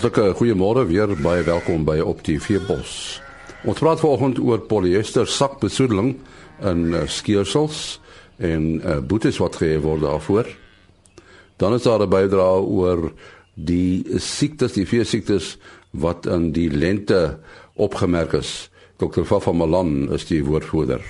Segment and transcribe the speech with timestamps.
[0.00, 3.20] Hartlike goeiemôre weer baie welkom by Op TV Bos.
[3.68, 6.14] Ons praat vanoggend oor polyester sakbesoedeling
[6.64, 7.98] in uh, skeursels
[8.40, 10.48] en uh, boetes wat gegee word daarvoor.
[11.60, 13.12] Dan is daar 'n bydrae oor
[13.54, 15.58] die siektes, die vier siektes
[15.92, 17.36] wat in die lente
[17.76, 18.70] opgemerk is.
[18.96, 19.28] Dr.
[19.28, 21.04] Fafa Malan is die woordvoerder.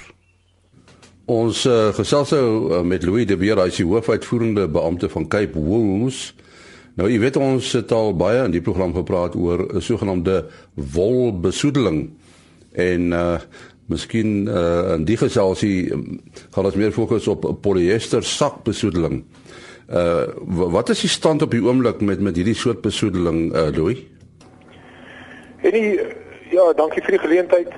[1.27, 5.29] Ons uh, gesels nou uh, met Louis de Beer, hy is die hoofuitvoerende beampte van
[5.29, 6.35] Cape Wool's.
[6.99, 12.11] Nou, jy weet ons het al baie in die program gepraat oor 'n sogenaamde wolbesoedeling
[12.73, 13.39] en uh
[13.87, 19.25] miskien uh in die geselsie um, gaan ons meer fokus op polyester sakbesoedeling.
[19.89, 23.99] Uh wat is die stand op die oomblik met met hierdie soort besoedeling uh Louis?
[25.63, 26.01] En die,
[26.51, 27.73] ja, dankie vir die geleentheid.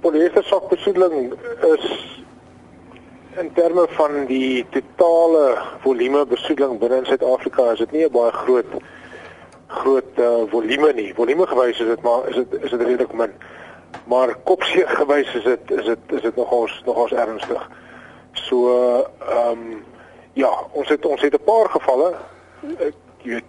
[0.00, 1.32] Polyester sakbesoedeling
[1.74, 2.21] is
[3.36, 8.32] in terme van die totale volume besoedeling binne in Suid-Afrika is dit nie 'n baie
[8.32, 8.66] groot
[9.66, 11.14] groot uh, volume nie.
[11.14, 13.32] Volume gewys is dit maar is dit is dit redelik min.
[14.04, 17.70] Maar kopseer gewys is dit is dit is dit nogals nogals ernstig.
[18.32, 18.68] So
[19.18, 19.84] ehm um,
[20.32, 22.14] ja, ons het ons het 'n paar gevalle
[22.78, 23.44] ek weet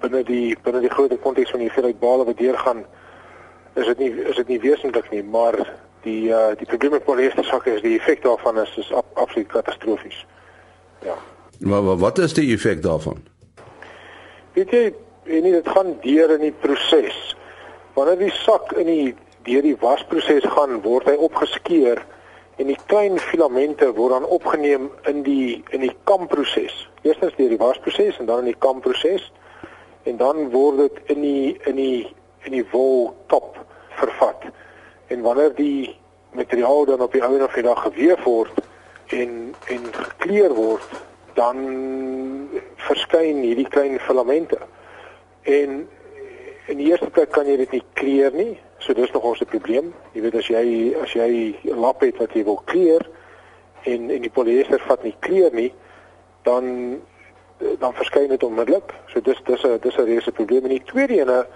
[0.00, 2.84] binne die binne die groot konteks van die hoeveelheid bale wat deurgaan
[3.74, 5.54] is dit nie is dit nie wesentlik nie, maar
[6.02, 9.48] die uh, die probleem met polyester sakke is die effek daarvan is is ab, absoluut
[9.52, 10.26] katastrofies.
[11.02, 11.14] Ja.
[11.58, 13.22] Maar, maar wat is die effek daarvan?
[14.52, 14.84] Weet jy,
[15.24, 17.36] en dit gaan deur in die proses.
[17.94, 19.14] Wanneer die sak in die
[19.48, 22.00] deur die wasproses gaan, word hy opgeskeur
[22.58, 26.86] en die klein filamente word dan opgeneem in die in die kamproses.
[27.02, 29.30] Eerstens deur die wasproses en dan in die kamproses
[30.08, 32.06] en dan word dit in die in die
[32.46, 33.58] in die wol top
[33.98, 34.48] vervat
[35.08, 35.96] en wanneer die
[36.32, 38.60] materiaal dan op die ou en op die dag geweef word
[39.06, 40.88] en en gekleur word
[41.34, 41.60] dan
[42.88, 44.58] verskyn hierdie klein filamente.
[45.42, 45.88] En
[46.66, 49.92] in die eerste plek kan jy dit nie kleur nie so dis nog ons probleem.
[50.14, 50.64] Jy weet as jy
[51.02, 51.30] as jy
[51.64, 53.02] 'n lap het wat jy wil kleur
[53.84, 55.72] en en die polyester vat nie kleur nie
[56.42, 57.00] dan
[57.78, 58.94] dan verskyn dit onmiddellik.
[59.08, 60.64] So dis dis 'n dis 'n reuse probleem.
[60.64, 61.46] En die tweede ene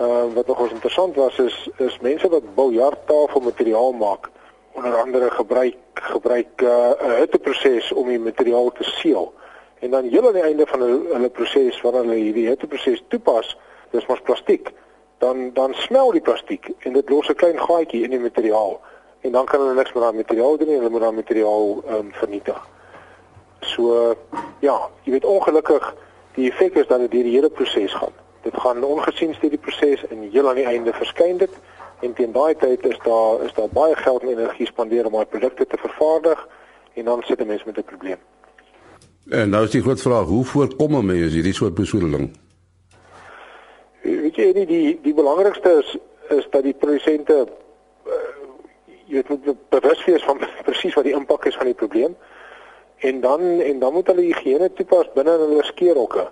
[0.00, 4.30] uh, wat nog ons interessant was is is mense wat biljarttafelmateriaal maak
[4.72, 9.32] onder andere gebruik gebruik uh, 'n uh, hitteproses om die materiaal te seël
[9.80, 13.56] en dan heel aan die einde van hulle, hulle proses wanneer hulle hierdie hitteproses toepas
[13.90, 14.72] dis mos plastiek
[15.20, 18.80] dan dan smel die plastiek en dit los 'n klein gaatjie in die materiaal.
[19.20, 22.12] En dan kan hulle niks met daai materiaal doen nie hulle moet daai materiaal um,
[22.12, 22.60] vernietig.
[23.60, 24.16] So
[24.60, 25.94] ja jy weet ongelukkig
[26.34, 29.58] die effek is dat dit deur die hele proses gaan dit gaan ongesien deur die
[29.58, 31.60] proses en heel aan die einde verskyn dit
[32.00, 35.26] en teen daai tyd is daar is daar baie geld en energie spandeer om daai
[35.26, 36.46] produkte te vervaardig
[36.94, 38.20] en dan sit 'n mens met 'n probleem.
[39.28, 42.36] En nou is die groot vraag, hoe voorkom 'n mens hierdie soort besoedeling?
[44.02, 47.46] Weet jy nie die die belangrikste is is dat die produsente
[48.06, 48.12] uh,
[49.06, 52.16] jy weet moet bewus wees van presies wat die impak is van die probleem.
[52.96, 56.30] En dan en dan moet hulle higiëne toepas binne hulle skeerhokke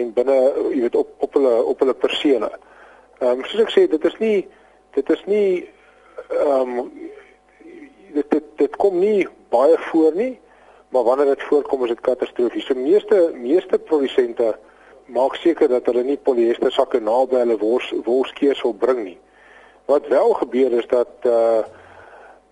[0.00, 0.36] en binne
[0.72, 2.50] jy weet op op hulle op hulle persele.
[3.18, 4.38] Ehm um, soos ek sê dit is nie
[4.96, 5.50] dit is nie
[6.28, 6.90] ehm um,
[8.14, 10.34] dit, dit dit kom nie baie voor nie,
[10.88, 12.66] maar wanneer dit voorkom is dit katastrofies.
[12.66, 14.54] So meeste meeste produsente
[15.06, 19.18] maak seker dat hulle nie polyester sakke naby hulle wors worskeers wil bring nie.
[19.86, 21.64] Wat wel gebeur is dat eh uh,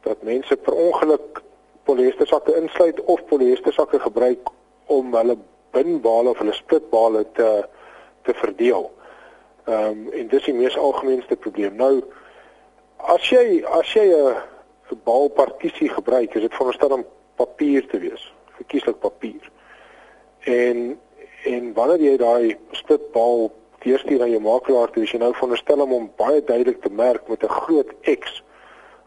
[0.05, 1.41] dat mense per ongeluk
[1.85, 4.49] polyester sakke insluit of polyester sakke gebruik
[4.87, 5.37] om hulle
[5.75, 7.49] binbale of hulle splitbale te
[8.25, 8.91] te verdeel.
[9.65, 11.77] Ehm um, en dis die mees algemeenste probleem.
[11.77, 12.03] Nou
[13.15, 17.05] as jy as jy 'n balpartisie gebruik, is dit veronderstel om
[17.37, 19.51] papier te wees, verkieslik papier.
[20.45, 20.99] En
[21.45, 23.51] en wanneer jy daai splitbal
[23.85, 27.29] deurstuur aan jou makelaar toe, is jy nou veronderstel om hom baie duidelik te merk
[27.29, 27.91] met 'n groot
[28.21, 28.43] X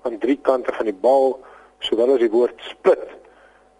[0.01, 1.39] aan drie kante van die bal,
[1.79, 3.16] sowel as die woord split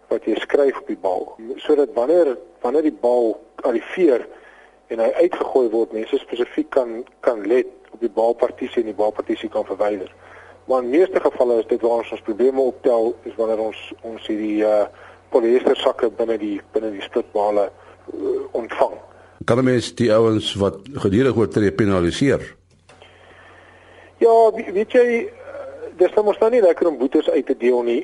[0.08, 1.24] wat jy skryf op die bal
[1.64, 3.34] sodat wanneer wanneer die bal
[3.68, 4.24] arriveer
[4.88, 9.48] en hy uitgegooi word mense spesifiek kan kan let op die balpartisie en die balpartisie
[9.52, 10.08] kan verwyder.
[10.68, 14.26] Maar in meeste gevalle is dit waar ons ons probleme optel is wanneer ons ons
[14.30, 14.86] hierdie uh
[15.28, 18.94] polyester sakke binne die binne die splitbale uh, ontvang.
[19.44, 22.40] Kan mens die ouens wat gedurig word penaliseer?
[24.18, 25.04] Ja, weet jy,
[26.00, 28.00] dis nou mos nou nie lekker om boetes uit te deel nie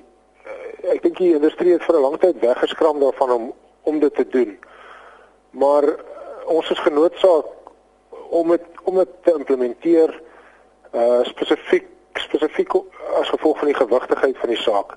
[0.92, 3.52] ek dink die industrie het vir 'n lang tyd weggeskram daarvan om
[3.82, 4.58] om dit te doen.
[5.50, 5.94] Maar uh,
[6.46, 7.46] ons is genoodsaak
[8.28, 10.22] om dit om dit te implementeer
[10.94, 12.74] uh spesifiek spesifiek
[13.20, 14.96] as gevolg van die gewigtigheid van die saak.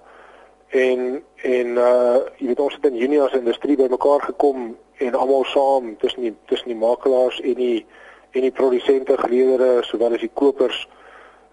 [0.70, 5.44] En en uh jy weet ons het in Junie as industrie bymekaar gekom en almal
[5.44, 7.86] saam tussen die tussen die makelaars en die
[8.32, 10.88] en die produsente geleedere sowel as die kopers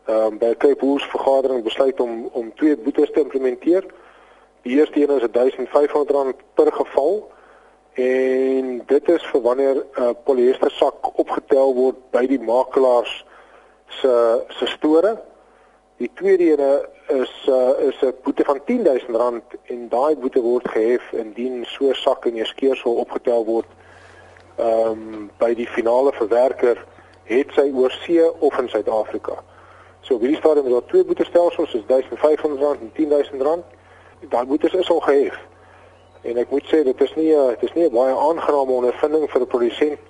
[0.06, 3.84] ehm um, by 'n Cape Wool's vergadering besluit om om twee boetes te implementeer.
[4.64, 7.30] Die eerste een is R1500 per geval
[7.92, 13.24] en dit is vir wanneer 'n uh, polyester sak opgetel word by die makelaars
[13.88, 15.20] se se store.
[15.96, 21.12] Die tweede ene is uh, is 'n boete van R10000 en daai boete word gehef
[21.12, 23.68] indien so 'n sak in jou skeersel opgetel word
[24.56, 26.84] ehm um, by die finale verwerker
[27.24, 29.44] het sy oor see of in Suid-Afrika.
[30.00, 33.73] So wie staan met daai twee boetestelsels is R1500 en R10000.
[34.30, 35.38] Daai boetes is al gehef.
[36.22, 39.40] En ek moet sê dit is nie dit is nie 'n baie aangename ondervinding vir
[39.40, 40.00] 'n produsent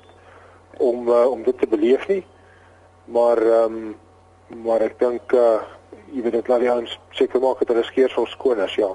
[0.78, 2.25] om uh, om dit te beleef nie.
[3.05, 3.96] Maar ehm um,
[4.64, 5.61] maar ek dink uh
[6.12, 8.90] jy weet dit laat die ouens seker maak dat hulle skeersel skoon is, ja.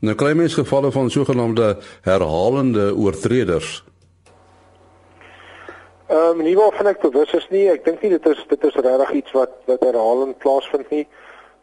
[0.00, 3.82] Nou kry mens gevalle van sogenaamde herhalende oortreders
[6.10, 7.68] Ehm um, nie waarvan ek bewus is nie.
[7.70, 11.04] Ek dink nie dit is dit is regtig iets wat wat herhalend plaasvind nie.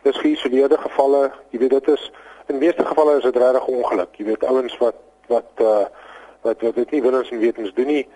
[0.08, 1.26] Dis geïsoleerde gevalle.
[1.52, 2.06] Jy weet dit is
[2.48, 4.16] in meeste gevalle is dit regtig ongeluk.
[4.18, 4.96] Jy weet ouens wat
[5.28, 5.86] wat uh
[6.42, 8.08] wat wat dit nie willens en wetens doen nie.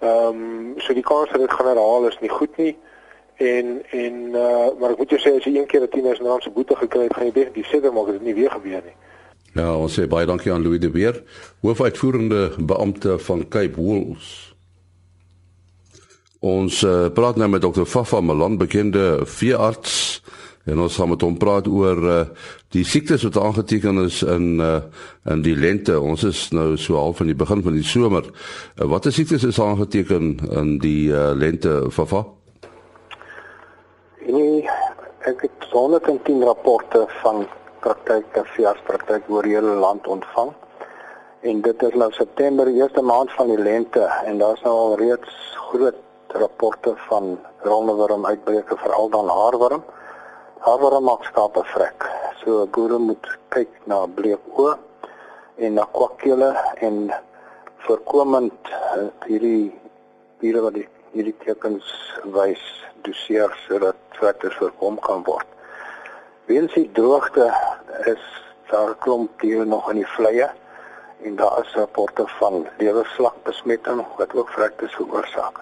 [0.00, 2.76] Ehm um, so die kans dat dit gaan herhaal is nie goed nie.
[3.36, 6.42] En en uh maar ek moet jou sê as jy een keer 'n 10000 rand
[6.42, 8.96] se boete gekry het, gaan jy definitief seker maak dat dit nie weer gebeur nie.
[9.54, 11.22] Ja, ons sê baie dankie aan Louis de Beer,
[11.62, 14.54] hoofuitvoerende beampte van Cape Wool's.
[16.40, 20.13] Ons uh, praat nou met dokter Fafa Malan, bekende veearts.
[20.64, 22.20] En ons gaan met hom praat oor uh,
[22.72, 24.78] die siektes wat aangeteken is in uh,
[25.28, 25.98] in die lente.
[26.00, 28.24] Ons is nou so half van die begin van die somer.
[28.78, 32.24] Uh, Watter siektes is aangeteken in die uh, lente Fafa?
[34.24, 34.64] Nee,
[35.28, 37.44] ek het sonder kan 10 rapporte van
[37.84, 40.54] praktyke veeartspraktyk oor die hele land ontvang.
[41.44, 45.34] En dit is nou September, eerste maand van die lente en daar's nou al reeds
[45.68, 46.00] groot
[46.40, 47.36] rapporte van
[47.68, 49.84] rondewurm uitbreke veral dan haarworm.
[50.64, 52.04] Haarworm maak skape vrek.
[52.40, 54.70] So boere moet kyk na bleek oë
[55.66, 56.48] en na kwakkele
[56.86, 56.96] en
[57.84, 59.68] voorkomend uh, hierdie
[60.40, 61.90] diere wat die hierdie tekens
[62.36, 62.62] wys
[63.04, 65.44] doseer sodat vekters voorkom kan word.
[66.48, 67.50] Weens die droogte
[68.14, 68.24] is
[68.72, 70.48] daar klomp diere nog in die vleie
[71.28, 75.60] en daar is rapporte van lewervlak besmetting wat ook vrekters veroorsaak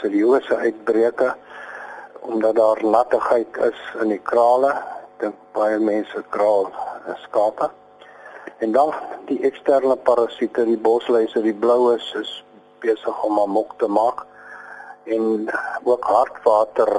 [0.00, 1.34] serieuze uitbreke
[2.20, 4.74] omdat daar nattigheid is in die krale.
[5.18, 6.70] Dink baie mense kraal
[7.16, 7.70] skape.
[8.58, 8.94] En dan
[9.26, 12.44] die eksterne parasiete, die bosluise, die bloues is
[12.80, 14.26] besig om amok te maak
[15.04, 15.48] en
[15.84, 16.90] ook hartwater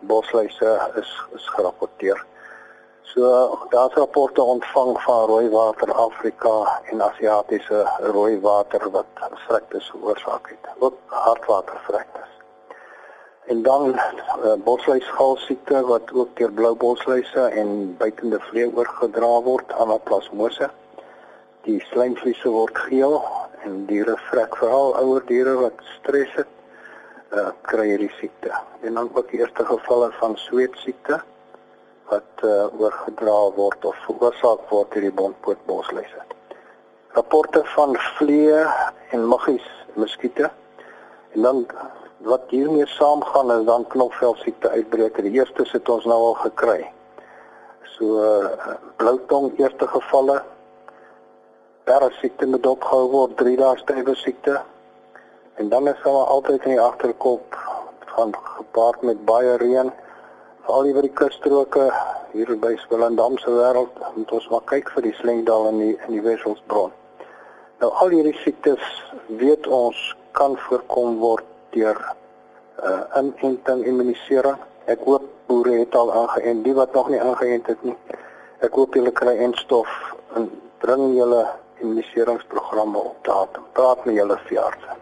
[0.00, 2.24] bosluise is is gerapporteer.
[3.02, 9.06] So daar's rapporte ontvang van rooiwater Afrika en Asiatiese rooiwater wat
[9.46, 10.72] vrektes veroorsaak het.
[10.78, 12.25] Ook hartwatervrektes.
[13.46, 19.92] En dan uh, bosluisgalsiekte wat ook deur blou bosluise en buitende vlee oorgedra word aan
[20.02, 20.70] plasmose.
[21.62, 23.20] Die slijmvliese word geel
[23.62, 26.50] en diere vrek veral ouer diere wat stres het,
[27.30, 28.50] uh, kry hierdie siekte.
[28.82, 31.20] En dan ook die eerste gevalle van sweetsiekte
[32.10, 36.26] wat uh, oorgedra word of veroorsaak word deur die bontpootbosluise.
[37.14, 38.64] Rapporte van vlee
[39.14, 40.50] en muggies, muskiete
[41.34, 41.66] en dan
[42.18, 45.22] wat hiermee saamgaan is dan knopvel siekte uitbreek.
[45.22, 46.86] Die eerste sit ons nou al gekry.
[47.96, 50.42] So uh, bloutong eerste gevalle.
[51.84, 54.60] Parasiete met opgehou word, drie dae stywe siekte.
[55.54, 57.56] En dan is daar altyd in die agterkop
[58.16, 59.92] van gepaard met baie reën.
[60.66, 61.90] Hier by die kusstroke
[62.36, 66.16] hier by Swellendam se wêreld, moet ons maar kyk vir die slengdal in die in
[66.16, 66.92] die Wesselsbron.
[67.80, 68.82] Nou al hierdie siektes
[69.40, 70.00] weet ons
[70.36, 71.46] kan voorkom word
[71.76, 72.00] deur
[72.84, 74.58] uh inenting immunisering.
[74.86, 77.96] Ek hoop boere het al aangeënt, die wat nog nie aangeënt het nie.
[78.64, 79.88] Ek hoop hulle kry enstof
[80.38, 80.50] en
[80.84, 81.42] bring julle
[81.80, 83.64] immuniseringsprogramme op datum.
[83.72, 84.94] Praat met julle veearts.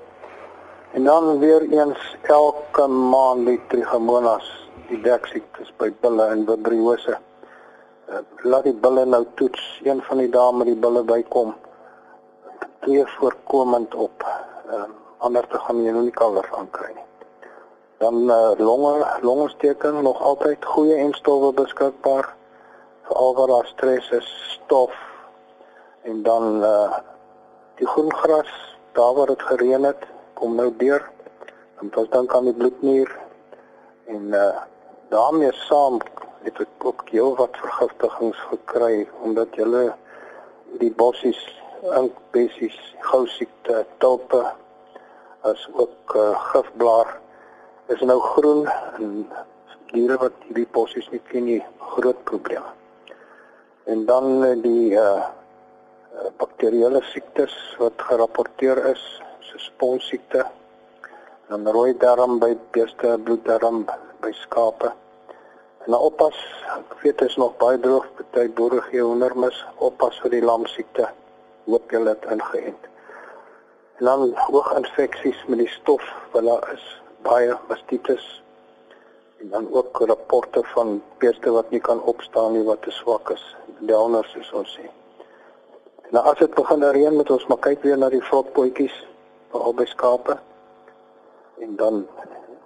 [0.94, 4.46] En dan weer eens elke maand die trichomonas,
[4.88, 7.18] die deksiektes by bulle en vibriose.
[8.08, 9.80] Uh, laat die bulle nou toets.
[9.82, 11.54] Een van die dae met die bulle bykom.
[12.86, 14.28] Twee voorkomend op.
[14.70, 17.08] Ehm uh, anders te gaan jy nou nie kalvers aankry nie.
[18.02, 22.28] Dan uh, longe longontsteking nog altyd goeie en stowwe beskikbaar
[23.08, 24.28] vir al wat daar stres is,
[24.58, 24.94] stof
[26.04, 27.00] en dan uh
[27.74, 28.50] die groen gras,
[28.94, 30.04] daar waar dit gereën het,
[30.38, 31.02] kom nou deur.
[31.82, 33.10] En dit dan kan die bloednier
[34.06, 34.52] en uh
[35.08, 35.98] daarmee saam
[36.44, 39.84] het ek ook heel wat vergiftigings gekry omdat hulle
[40.80, 41.40] die bossies,
[41.82, 44.44] inkbessies, gousiekte, tulpe
[45.44, 47.10] as ook uh, gifblaar
[47.92, 48.64] is nou groen
[48.96, 49.26] en
[49.92, 51.60] diere wat hierdie bossies nie ken nie,
[51.94, 52.70] groot probleme.
[53.84, 55.24] En dan eh, die uh
[56.38, 59.02] bakterieële siektes wat gerapporteer is,
[59.42, 60.44] so sponsiekte,
[61.48, 63.82] dan rooi darm by beeste, bloeddarm
[64.22, 64.92] by skape.
[65.84, 66.38] En nou oppas,
[66.76, 69.58] ek weet dit is nog baie droog, party boere gee hondermis,
[69.90, 71.10] oppas vir die lamsiekte.
[71.66, 72.93] Hoop jy dit ingeënt.
[73.94, 78.42] En dan hooginfeksies met die stof, wat daar is, baie mastitis
[79.40, 83.44] en dan ook rapporte van beeste wat nie kan opstaan nie wat te swak is
[83.78, 84.88] downers soos ons sê.
[86.10, 88.98] Nou as dit begin reën met ons maar kyk weer na die vrotpotjies
[89.52, 90.38] vir albei skape.
[91.62, 92.04] En dan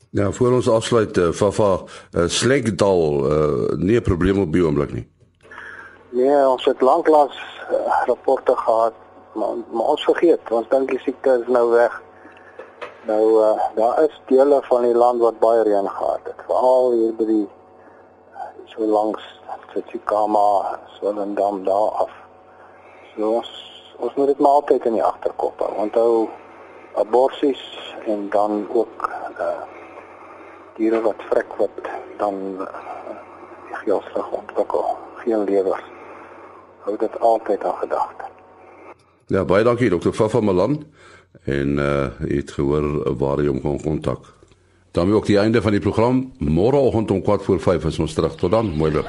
[0.09, 1.77] Ja, voor ons afsluit uh, Fafa
[2.11, 5.07] uh, Slegdal uh, nie 'n probleem op die oomblik nie.
[6.09, 7.37] Nee, ons het lanklaas
[7.71, 8.93] uh, rapporte gehad,
[9.33, 12.01] maar, maar ons vergeet, ons dink die siekte is nou weg.
[13.05, 17.13] Nou uh, daar is dele van die land wat baie reën gehad het, veral hier
[17.13, 17.47] by die
[18.71, 19.21] so langs
[19.87, 22.11] Tsikama, Swellendam daar af.
[23.15, 23.49] So ons
[23.99, 25.73] ons moet dit maar altyd in die agterkop hou.
[25.83, 26.29] Onthou
[26.95, 27.61] aborsies
[28.05, 29.09] en dan ook
[29.39, 29.59] uh
[30.79, 31.79] diere wat vrek wat
[32.17, 32.67] dan uh,
[33.83, 35.83] geelsig ontwikkel, geen lewers.
[36.85, 38.29] Hou dit altyd aan gedagte.
[39.27, 40.83] Ja, baie dankie dokter Fafa Malan
[41.43, 44.38] en uh het gehoor waar jy hom kon kontak.
[44.91, 46.31] Dan ook die einde van die program.
[46.37, 48.35] Môreoggend om 4 voor 5 is ons terug.
[48.35, 49.07] Tot dan, mooi loop.